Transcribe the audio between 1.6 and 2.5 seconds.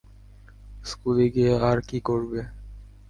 আর কি করবে?